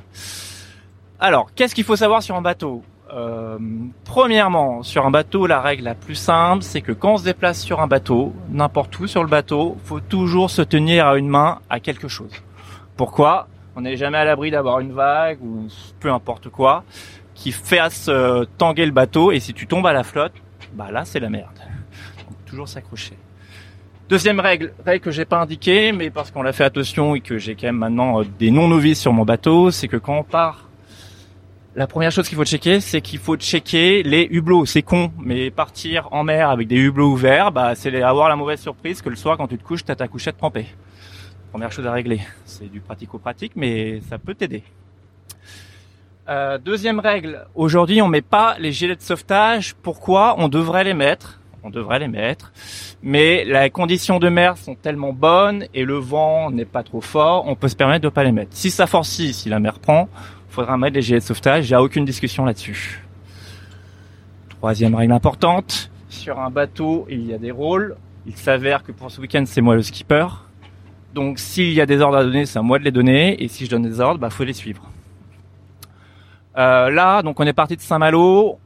Alors, 1.19 1.49
qu'est-ce 1.55 1.75
qu'il 1.75 1.85
faut 1.85 1.97
savoir 1.97 2.23
sur 2.23 2.37
un 2.37 2.43
bateau? 2.43 2.83
Euh, 3.13 3.59
Premièrement, 4.05 4.83
sur 4.83 5.07
un 5.07 5.11
bateau, 5.11 5.47
la 5.47 5.61
règle 5.61 5.85
la 5.85 5.95
plus 5.95 6.15
simple, 6.15 6.63
c'est 6.63 6.81
que 6.81 6.93
quand 6.93 7.15
on 7.15 7.17
se 7.17 7.25
déplace 7.25 7.61
sur 7.61 7.81
un 7.81 7.87
bateau, 7.87 8.35
n'importe 8.51 8.99
où 9.01 9.07
sur 9.07 9.23
le 9.23 9.29
bateau, 9.29 9.77
faut 9.85 10.01
toujours 10.01 10.51
se 10.51 10.63
tenir 10.63 11.07
à 11.07 11.19
une 11.19 11.29
main 11.29 11.61
à 11.71 11.81
quelque 11.81 12.09
chose. 12.09 12.33
Pourquoi? 12.97 13.49
On 13.77 13.83
n'est 13.83 13.97
jamais 13.97 14.19
à 14.19 14.25
l'abri 14.25 14.51
d'avoir 14.51 14.81
une 14.81 14.93
vague 14.93 15.39
ou 15.43 15.69
peu 16.01 16.11
importe 16.11 16.49
quoi 16.49 16.85
qui 17.39 17.53
fasse 17.53 18.07
euh, 18.09 18.45
tanguer 18.59 18.85
le 18.85 18.93
bateau 18.93 19.31
et 19.31 19.39
si 19.39 19.55
tu 19.55 19.67
tombes 19.67 19.87
à 19.87 19.93
la 19.93 20.03
flotte, 20.03 20.33
bah 20.75 20.91
là 20.91 21.05
c'est 21.05 21.21
la 21.21 21.31
merde. 21.31 21.59
Toujours 22.47 22.69
s'accrocher. 22.69 23.17
Deuxième 24.09 24.41
règle, 24.41 24.73
règle 24.85 25.05
que 25.05 25.11
j'ai 25.11 25.25
pas 25.25 25.41
indiquée, 25.41 25.93
mais 25.93 26.11
parce 26.11 26.31
qu'on 26.31 26.43
l'a 26.43 26.53
fait 26.53 26.65
attention 26.65 27.15
et 27.15 27.21
que 27.21 27.39
j'ai 27.39 27.55
quand 27.55 27.69
même 27.69 27.77
maintenant 27.77 28.21
euh, 28.21 28.25
des 28.39 28.51
non-novices 28.51 29.01
sur 29.01 29.13
mon 29.13 29.25
bateau, 29.25 29.71
c'est 29.71 29.87
que 29.87 29.97
quand 29.97 30.19
on 30.19 30.25
part, 30.25 30.68
la 31.77 31.87
première 31.87 32.11
chose 32.11 32.29
qu'il 32.29 32.37
faut 32.37 32.45
checker, 32.45 32.81
c'est 32.81 33.01
qu'il 33.01 33.19
faut 33.19 33.37
checker 33.37 34.03
les 34.03 34.27
hublots. 34.31 34.67
C'est 34.67 34.83
con, 34.83 35.13
mais 35.19 35.51
partir 35.51 36.09
en 36.13 36.25
mer 36.25 36.51
avec 36.51 36.67
des 36.67 36.77
hublots 36.77 37.13
ouverts, 37.13 37.53
bah 37.53 37.75
c'est 37.75 38.03
avoir 38.03 38.29
la 38.29 38.37
mauvaise 38.37 38.61
surprise 38.61 39.03
que 39.03 39.09
le 39.09 39.17
soir 39.17 39.37
quand 39.37 39.47
tu 39.47 39.59
te 39.59 39.63
couches, 39.65 39.85
t'as 39.85 39.95
ta 39.95 40.09
couchette 40.09 40.37
trempée. 40.37 40.67
Première 41.51 41.71
chose 41.73 41.87
à 41.87 41.93
régler. 41.93 42.21
C'est 42.45 42.71
du 42.71 42.81
pratico-pratique, 42.81 43.53
mais 43.55 44.01
ça 44.09 44.19
peut 44.19 44.35
t'aider. 44.35 44.63
Euh, 46.29 46.59
deuxième 46.59 47.01
règle, 47.01 47.47
aujourd'hui 47.55 48.03
on 48.03 48.09
met 48.09 48.21
pas 48.21 48.57
les 48.59 48.73
gilets 48.73 48.97
de 48.97 49.01
sauvetage. 49.01 49.75
Pourquoi 49.75 50.35
On 50.39 50.49
devrait 50.49 50.85
les 50.85 50.95
mettre? 50.95 51.41
On 51.69 51.71
devrait 51.71 51.99
les 51.99 52.09
mettre. 52.09 52.51
Mais 53.03 53.45
les 53.45 53.69
conditions 53.69 54.19
de 54.19 54.31
mer 54.31 54.57
sont 54.57 54.75
tellement 54.75 55.13
bonnes 55.13 55.67
et 55.75 55.85
le 55.85 55.97
vent 55.97 56.51
n'est 56.51 56.65
pas 56.65 56.83
trop 56.83 57.03
fort, 57.03 57.45
on 57.47 57.57
peut 57.57 57.69
se 57.69 57.77
permettre 57.77 58.05
de 58.05 58.09
pas 58.09 58.25
les 58.25 58.33
mettre. 58.33 58.53
Si 58.57 58.71
ça 58.71 58.87
forcit, 58.87 59.35
si 59.35 59.51
la 59.51 59.61
mer 59.61 59.79
prend, 59.79 60.09
faudra 60.49 60.79
mettre 60.79 60.95
les 60.95 61.03
gilets 61.03 61.19
de 61.19 61.25
sauvetage. 61.25 61.67
Il 61.67 61.73
n'y 61.73 61.75
a 61.75 61.83
aucune 61.83 62.07
discussion 62.07 62.47
là-dessus. 62.47 63.05
Troisième 64.49 64.95
règle 64.95 65.13
importante, 65.13 65.91
sur 66.09 66.41
un 66.41 66.49
bateau, 66.49 67.07
il 67.11 67.27
y 67.27 67.35
a 67.35 67.39
des 67.39 67.51
rôles. 67.51 67.97
Il 68.27 68.35
s'avère 68.35 68.83
que 68.83 68.91
pour 68.91 69.11
ce 69.11 69.21
week-end, 69.21 69.45
c'est 69.45 69.61
moi 69.61 69.75
le 69.75 69.83
skipper. 69.83 70.27
Donc 71.13 71.39
s'il 71.39 71.75
y 71.75 71.83
a 71.83 71.87
des 71.87 72.01
ordres 72.01 72.17
à 72.17 72.25
donner, 72.25 72.47
c'est 72.47 72.59
à 72.59 72.63
moi 72.63 72.79
de 72.79 72.85
les 72.85 72.93
donner. 72.93 73.43
Et 73.43 73.49
si 73.49 73.67
je 73.67 73.71
donne 73.71 73.83
des 73.83 74.01
ordres, 74.01 74.19
bah 74.19 74.31
faut 74.31 74.45
les 74.45 74.55
suivre. 74.55 74.91
Euh, 76.57 76.89
là, 76.89 77.21
donc 77.21 77.39
on 77.39 77.45
est 77.45 77.53
parti 77.53 77.77
de 77.77 77.83
Saint-Malo. 77.83 78.59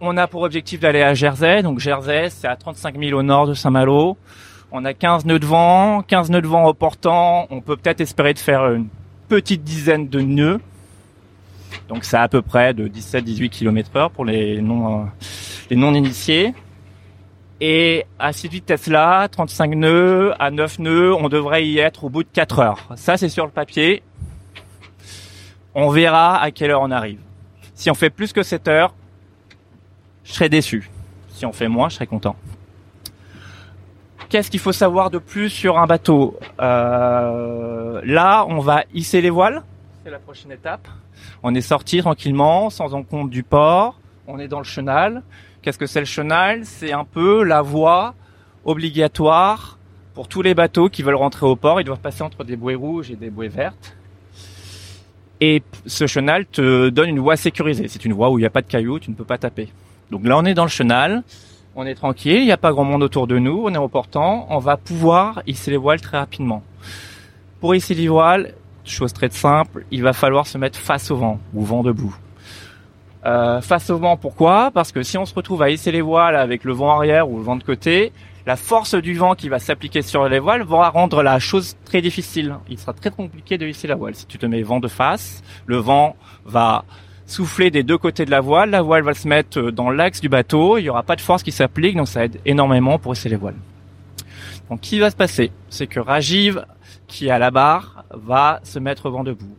On 0.00 0.16
a 0.16 0.28
pour 0.28 0.42
objectif 0.42 0.78
d'aller 0.78 1.02
à 1.02 1.14
Jersey. 1.14 1.62
Donc 1.62 1.80
Jersey, 1.80 2.30
c'est 2.30 2.46
à 2.46 2.54
35 2.54 2.96
000 2.96 3.18
au 3.18 3.22
nord 3.24 3.48
de 3.48 3.54
Saint-Malo. 3.54 4.16
On 4.70 4.84
a 4.84 4.94
15 4.94 5.24
nœuds 5.24 5.40
de 5.40 5.46
vent, 5.46 6.02
15 6.02 6.30
nœuds 6.30 6.40
de 6.40 6.46
vent 6.46 6.66
au 6.66 6.74
portant. 6.74 7.48
On 7.50 7.60
peut 7.60 7.76
peut-être 7.76 8.00
espérer 8.00 8.32
de 8.32 8.38
faire 8.38 8.70
une 8.70 8.86
petite 9.28 9.64
dizaine 9.64 10.08
de 10.08 10.20
nœuds. 10.20 10.60
Donc 11.88 12.04
c'est 12.04 12.16
à 12.16 12.28
peu 12.28 12.42
près 12.42 12.74
de 12.74 12.86
17-18 12.86 13.48
km 13.48 13.90
heure 13.96 14.10
pour 14.12 14.24
les 14.24 14.62
non, 14.62 15.00
euh, 15.00 15.04
les 15.68 15.76
non 15.76 15.92
initiés. 15.94 16.54
Et 17.60 18.04
à 18.20 18.32
cette 18.32 18.52
vitesse-là, 18.52 19.26
35 19.26 19.74
nœuds, 19.74 20.32
à 20.38 20.52
9 20.52 20.78
nœuds, 20.78 21.14
on 21.14 21.28
devrait 21.28 21.66
y 21.66 21.78
être 21.78 22.04
au 22.04 22.08
bout 22.08 22.22
de 22.22 22.28
4 22.32 22.60
heures. 22.60 22.88
Ça, 22.94 23.16
c'est 23.16 23.28
sur 23.28 23.44
le 23.44 23.50
papier. 23.50 24.04
On 25.74 25.90
verra 25.90 26.40
à 26.40 26.52
quelle 26.52 26.70
heure 26.70 26.82
on 26.82 26.92
arrive. 26.92 27.18
Si 27.74 27.90
on 27.90 27.94
fait 27.94 28.10
plus 28.10 28.32
que 28.32 28.44
7 28.44 28.68
heures, 28.68 28.94
je 30.28 30.34
serai 30.34 30.48
déçu. 30.48 30.90
Si 31.30 31.46
on 31.46 31.52
fait 31.52 31.68
moins, 31.68 31.88
je 31.88 31.94
serai 31.96 32.06
content. 32.06 32.36
Qu'est-ce 34.28 34.50
qu'il 34.50 34.60
faut 34.60 34.72
savoir 34.72 35.10
de 35.10 35.16
plus 35.18 35.48
sur 35.48 35.78
un 35.78 35.86
bateau? 35.86 36.38
Euh, 36.60 38.02
Là, 38.04 38.44
on 38.48 38.58
va 38.58 38.84
hisser 38.92 39.20
les 39.22 39.30
voiles. 39.30 39.62
C'est 40.04 40.10
la 40.10 40.18
prochaine 40.18 40.52
étape. 40.52 40.86
On 41.42 41.54
est 41.54 41.62
sorti 41.62 41.98
tranquillement, 42.00 42.68
sans 42.68 42.94
encombre 42.94 43.30
du 43.30 43.42
port. 43.42 43.98
On 44.26 44.38
est 44.38 44.48
dans 44.48 44.58
le 44.58 44.64
chenal. 44.64 45.22
Qu'est-ce 45.62 45.78
que 45.78 45.86
c'est 45.86 46.00
le 46.00 46.06
chenal? 46.06 46.64
C'est 46.64 46.92
un 46.92 47.04
peu 47.04 47.42
la 47.42 47.62
voie 47.62 48.14
obligatoire 48.64 49.78
pour 50.14 50.28
tous 50.28 50.42
les 50.42 50.54
bateaux 50.54 50.90
qui 50.90 51.02
veulent 51.02 51.14
rentrer 51.14 51.46
au 51.46 51.56
port. 51.56 51.80
Ils 51.80 51.84
doivent 51.84 52.00
passer 52.00 52.22
entre 52.22 52.44
des 52.44 52.56
bouées 52.56 52.74
rouges 52.74 53.10
et 53.10 53.16
des 53.16 53.30
bouées 53.30 53.48
vertes. 53.48 53.96
Et 55.40 55.62
ce 55.86 56.06
chenal 56.06 56.44
te 56.46 56.90
donne 56.90 57.08
une 57.08 57.20
voie 57.20 57.36
sécurisée. 57.36 57.88
C'est 57.88 58.04
une 58.04 58.12
voie 58.12 58.28
où 58.30 58.38
il 58.38 58.42
n'y 58.42 58.46
a 58.46 58.50
pas 58.50 58.62
de 58.62 58.66
cailloux, 58.66 58.98
tu 58.98 59.10
ne 59.10 59.16
peux 59.16 59.24
pas 59.24 59.38
taper. 59.38 59.68
Donc 60.10 60.24
là, 60.24 60.38
on 60.38 60.44
est 60.44 60.54
dans 60.54 60.64
le 60.64 60.70
chenal, 60.70 61.22
on 61.76 61.86
est 61.86 61.94
tranquille, 61.94 62.40
il 62.40 62.44
n'y 62.44 62.52
a 62.52 62.56
pas 62.56 62.72
grand 62.72 62.84
monde 62.84 63.02
autour 63.02 63.26
de 63.26 63.38
nous, 63.38 63.62
on 63.64 63.74
est 63.74 63.78
au 63.78 63.88
portant, 63.88 64.46
on 64.50 64.58
va 64.58 64.76
pouvoir 64.76 65.42
hisser 65.46 65.70
les 65.70 65.76
voiles 65.76 66.00
très 66.00 66.18
rapidement. 66.18 66.62
Pour 67.60 67.74
hisser 67.74 67.94
les 67.94 68.08
voiles, 68.08 68.54
chose 68.84 69.12
très 69.12 69.30
simple, 69.30 69.84
il 69.90 70.02
va 70.02 70.12
falloir 70.12 70.46
se 70.46 70.58
mettre 70.58 70.78
face 70.78 71.10
au 71.10 71.16
vent, 71.16 71.38
ou 71.54 71.64
vent 71.64 71.82
debout. 71.82 72.16
Euh, 73.26 73.60
face 73.60 73.90
au 73.90 73.98
vent, 73.98 74.16
pourquoi? 74.16 74.70
Parce 74.70 74.92
que 74.92 75.02
si 75.02 75.18
on 75.18 75.26
se 75.26 75.34
retrouve 75.34 75.62
à 75.62 75.70
hisser 75.70 75.92
les 75.92 76.00
voiles 76.00 76.36
avec 76.36 76.64
le 76.64 76.72
vent 76.72 76.96
arrière 76.96 77.28
ou 77.28 77.36
le 77.36 77.42
vent 77.42 77.56
de 77.56 77.64
côté, 77.64 78.12
la 78.46 78.56
force 78.56 78.94
du 78.94 79.14
vent 79.14 79.34
qui 79.34 79.48
va 79.48 79.58
s'appliquer 79.58 80.02
sur 80.02 80.26
les 80.28 80.38
voiles 80.38 80.62
va 80.62 80.88
rendre 80.88 81.22
la 81.22 81.38
chose 81.38 81.76
très 81.84 82.00
difficile. 82.00 82.56
Il 82.70 82.78
sera 82.78 82.94
très 82.94 83.10
compliqué 83.10 83.58
de 83.58 83.66
hisser 83.66 83.86
la 83.86 83.96
voile. 83.96 84.14
Si 84.14 84.26
tu 84.26 84.38
te 84.38 84.46
mets 84.46 84.62
vent 84.62 84.80
de 84.80 84.88
face, 84.88 85.42
le 85.66 85.76
vent 85.76 86.16
va 86.46 86.84
souffler 87.28 87.70
des 87.70 87.84
deux 87.84 87.98
côtés 87.98 88.24
de 88.24 88.30
la 88.30 88.40
voile, 88.40 88.70
la 88.70 88.82
voile 88.82 89.04
va 89.04 89.14
se 89.14 89.28
mettre 89.28 89.70
dans 89.70 89.90
l'axe 89.90 90.20
du 90.20 90.28
bateau, 90.28 90.78
il 90.78 90.82
n'y 90.82 90.88
aura 90.88 91.02
pas 91.04 91.14
de 91.14 91.20
force 91.20 91.42
qui 91.42 91.52
s'applique, 91.52 91.96
donc 91.96 92.08
ça 92.08 92.24
aide 92.24 92.40
énormément 92.44 92.98
pour 92.98 93.12
hisser 93.12 93.28
les 93.28 93.36
voiles. 93.36 93.54
Donc, 94.70 94.80
qui 94.80 94.98
va 94.98 95.10
se 95.10 95.16
passer, 95.16 95.52
c'est 95.68 95.86
que 95.86 96.00
Rajiv, 96.00 96.64
qui 97.06 97.28
est 97.28 97.30
à 97.30 97.38
la 97.38 97.50
barre, 97.50 98.04
va 98.10 98.60
se 98.64 98.78
mettre 98.78 99.10
vent 99.10 99.24
debout. 99.24 99.56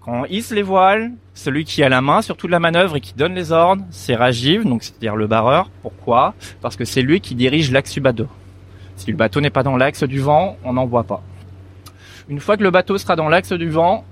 Quand 0.00 0.22
on 0.22 0.24
hisse 0.26 0.52
les 0.52 0.62
voiles, 0.62 1.12
celui 1.34 1.64
qui 1.64 1.82
a 1.82 1.88
la 1.88 2.00
main 2.00 2.22
sur 2.22 2.36
toute 2.36 2.50
la 2.50 2.60
manœuvre 2.60 2.96
et 2.96 3.00
qui 3.00 3.14
donne 3.14 3.34
les 3.34 3.52
ordres, 3.52 3.84
c'est 3.90 4.14
Rajiv, 4.14 4.64
donc 4.64 4.82
c'est-à-dire 4.82 5.16
le 5.16 5.26
barreur. 5.26 5.70
Pourquoi? 5.82 6.34
Parce 6.60 6.76
que 6.76 6.84
c'est 6.84 7.02
lui 7.02 7.20
qui 7.20 7.34
dirige 7.34 7.70
l'axe 7.70 7.92
du 7.92 8.00
bateau. 8.00 8.28
Si 8.96 9.10
le 9.10 9.16
bateau 9.16 9.40
n'est 9.40 9.50
pas 9.50 9.62
dans 9.62 9.76
l'axe 9.76 10.04
du 10.04 10.20
vent, 10.20 10.56
on 10.64 10.72
n'en 10.72 10.86
voit 10.86 11.04
pas. 11.04 11.22
Une 12.28 12.40
fois 12.40 12.56
que 12.56 12.62
le 12.62 12.70
bateau 12.70 12.98
sera 12.98 13.14
dans 13.14 13.28
l'axe 13.28 13.52
du 13.52 13.68
vent, 13.68 14.04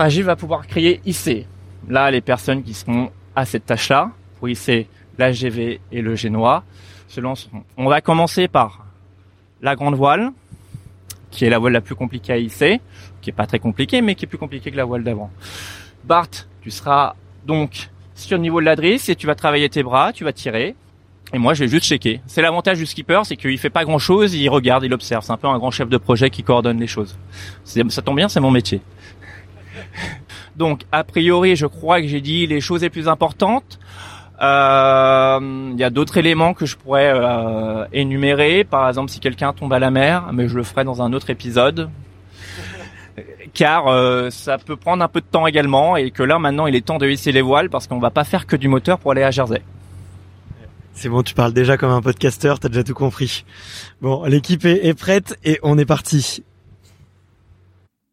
Rajiv 0.00 0.24
va 0.24 0.34
pouvoir 0.34 0.66
crier 0.66 1.02
hisser. 1.04 1.46
Là, 1.86 2.10
les 2.10 2.22
personnes 2.22 2.62
qui 2.62 2.72
seront 2.72 3.10
à 3.36 3.44
cette 3.44 3.66
tâche-là, 3.66 4.12
pour 4.38 4.48
hisser 4.48 4.86
l'AGV 5.18 5.78
et 5.92 6.00
le 6.00 6.14
génois, 6.14 6.64
se 7.06 7.20
lanceront. 7.20 7.64
On 7.76 7.86
va 7.86 8.00
commencer 8.00 8.48
par 8.48 8.86
la 9.60 9.76
grande 9.76 9.96
voile, 9.96 10.32
qui 11.30 11.44
est 11.44 11.50
la 11.50 11.58
voile 11.58 11.74
la 11.74 11.82
plus 11.82 11.94
compliquée 11.94 12.32
à 12.32 12.38
hisser, 12.38 12.80
qui 13.20 13.28
est 13.28 13.34
pas 13.34 13.46
très 13.46 13.58
compliquée, 13.58 14.00
mais 14.00 14.14
qui 14.14 14.24
est 14.24 14.28
plus 14.28 14.38
compliquée 14.38 14.70
que 14.70 14.76
la 14.78 14.86
voile 14.86 15.04
d'avant. 15.04 15.30
Bart, 16.04 16.30
tu 16.62 16.70
seras 16.70 17.14
donc 17.44 17.90
sur 18.14 18.38
le 18.38 18.42
niveau 18.42 18.60
de 18.60 18.64
la 18.64 18.76
drisse 18.76 19.10
et 19.10 19.16
tu 19.16 19.26
vas 19.26 19.34
travailler 19.34 19.68
tes 19.68 19.82
bras, 19.82 20.14
tu 20.14 20.24
vas 20.24 20.32
tirer. 20.32 20.76
Et 21.34 21.38
moi, 21.38 21.52
je 21.52 21.64
vais 21.64 21.68
juste 21.68 21.84
checker. 21.84 22.22
C'est 22.26 22.40
l'avantage 22.40 22.78
du 22.78 22.86
skipper, 22.86 23.20
c'est 23.24 23.36
qu'il 23.36 23.58
fait 23.58 23.68
pas 23.68 23.84
grand 23.84 23.98
chose, 23.98 24.34
il 24.34 24.48
regarde, 24.48 24.82
il 24.82 24.94
observe. 24.94 25.22
C'est 25.22 25.32
un 25.32 25.36
peu 25.36 25.46
un 25.46 25.58
grand 25.58 25.70
chef 25.70 25.90
de 25.90 25.98
projet 25.98 26.30
qui 26.30 26.42
coordonne 26.42 26.80
les 26.80 26.86
choses. 26.86 27.18
Ça 27.64 28.00
tombe 28.00 28.16
bien, 28.16 28.30
c'est 28.30 28.40
mon 28.40 28.50
métier. 28.50 28.80
Donc, 30.56 30.82
a 30.92 31.04
priori, 31.04 31.56
je 31.56 31.66
crois 31.66 32.00
que 32.00 32.06
j'ai 32.06 32.20
dit 32.20 32.46
les 32.46 32.60
choses 32.60 32.82
les 32.82 32.90
plus 32.90 33.08
importantes. 33.08 33.78
Euh, 34.40 35.70
il 35.72 35.78
y 35.78 35.84
a 35.84 35.90
d'autres 35.90 36.16
éléments 36.16 36.54
que 36.54 36.64
je 36.66 36.76
pourrais 36.76 37.12
euh, 37.14 37.84
énumérer. 37.92 38.64
Par 38.64 38.88
exemple, 38.88 39.10
si 39.10 39.20
quelqu'un 39.20 39.52
tombe 39.52 39.72
à 39.72 39.78
la 39.78 39.90
mer, 39.90 40.30
mais 40.32 40.48
je 40.48 40.56
le 40.56 40.62
ferai 40.62 40.84
dans 40.84 41.02
un 41.02 41.12
autre 41.12 41.30
épisode. 41.30 41.90
Car 43.52 43.88
euh, 43.88 44.30
ça 44.30 44.58
peut 44.58 44.76
prendre 44.76 45.02
un 45.02 45.08
peu 45.08 45.20
de 45.20 45.26
temps 45.26 45.46
également 45.46 45.96
et 45.96 46.10
que 46.10 46.22
là 46.22 46.38
maintenant 46.38 46.66
il 46.66 46.76
est 46.76 46.86
temps 46.86 46.98
de 46.98 47.08
hisser 47.08 47.32
les 47.32 47.42
voiles 47.42 47.68
parce 47.68 47.88
qu'on 47.88 47.98
va 47.98 48.10
pas 48.10 48.22
faire 48.24 48.46
que 48.46 48.54
du 48.54 48.68
moteur 48.68 48.98
pour 48.98 49.10
aller 49.10 49.24
à 49.24 49.30
Jersey. 49.32 49.60
C'est 50.94 51.08
bon, 51.08 51.22
tu 51.22 51.34
parles 51.34 51.52
déjà 51.52 51.76
comme 51.76 51.90
un 51.90 52.02
podcasteur, 52.02 52.60
t'as 52.60 52.68
déjà 52.68 52.84
tout 52.84 52.94
compris. 52.94 53.44
Bon, 54.00 54.24
l'équipe 54.24 54.64
est, 54.64 54.94
prête 54.94 55.38
et 55.44 55.58
on 55.62 55.78
est 55.78 55.84
parti. 55.86 56.44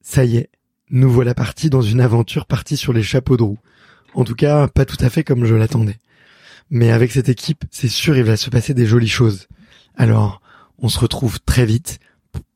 Ça 0.01 0.23
y 0.23 0.37
est, 0.37 0.49
nous 0.89 1.09
voilà 1.09 1.33
partis 1.33 1.69
dans 1.69 1.81
une 1.81 2.01
aventure 2.01 2.45
partie 2.45 2.77
sur 2.77 2.93
les 2.93 3.03
chapeaux 3.03 3.37
de 3.37 3.43
roue. 3.43 3.59
En 4.13 4.23
tout 4.23 4.35
cas, 4.35 4.67
pas 4.67 4.85
tout 4.85 4.97
à 4.99 5.09
fait 5.09 5.23
comme 5.23 5.45
je 5.45 5.55
l'attendais. 5.55 5.97
Mais 6.69 6.91
avec 6.91 7.11
cette 7.11 7.29
équipe, 7.29 7.63
c'est 7.71 7.87
sûr 7.87 8.17
il 8.17 8.23
va 8.23 8.37
se 8.37 8.49
passer 8.49 8.73
des 8.73 8.85
jolies 8.85 9.07
choses. 9.07 9.47
Alors, 9.95 10.41
on 10.79 10.89
se 10.89 10.99
retrouve 10.99 11.39
très 11.41 11.65
vite 11.65 11.99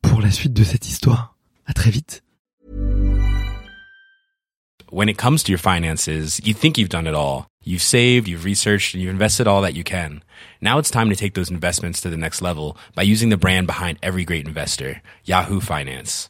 pour 0.01 0.21
la 0.21 0.31
suite 0.31 0.53
de 0.53 0.63
cette 0.63 0.87
histoire. 0.87 1.35
À 1.65 1.73
très 1.73 1.91
vite. 1.91 2.23
When 4.91 5.07
it 5.07 5.17
comes 5.17 5.43
to 5.43 5.51
your 5.51 5.59
finances, 5.59 6.41
you 6.43 6.53
think 6.53 6.77
you've 6.77 6.89
done 6.89 7.07
it 7.07 7.15
all. 7.15 7.45
You've 7.63 7.81
saved, 7.81 8.27
you've 8.27 8.43
researched, 8.43 8.93
and 8.93 9.01
you've 9.01 9.13
invested 9.13 9.47
all 9.47 9.61
that 9.61 9.73
you 9.73 9.83
can. 9.83 10.21
Now 10.61 10.79
it's 10.79 10.91
time 10.91 11.09
to 11.09 11.15
take 11.15 11.33
those 11.33 11.49
investments 11.49 12.01
to 12.01 12.09
the 12.09 12.17
next 12.17 12.41
level 12.41 12.75
by 12.93 13.03
using 13.03 13.29
the 13.29 13.37
brand 13.37 13.67
behind 13.67 13.99
every 14.01 14.25
great 14.25 14.45
investor, 14.45 15.01
Yahoo 15.23 15.61
Finance. 15.61 16.29